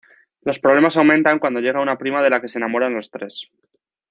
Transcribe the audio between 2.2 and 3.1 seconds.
de la que se enamoran